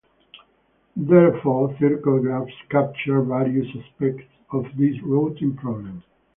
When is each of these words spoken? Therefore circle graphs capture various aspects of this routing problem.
Therefore 0.95 1.77
circle 1.79 2.21
graphs 2.21 2.55
capture 2.71 3.21
various 3.21 3.67
aspects 3.69 4.23
of 4.49 4.65
this 4.75 4.99
routing 5.03 5.55
problem. 5.55 6.03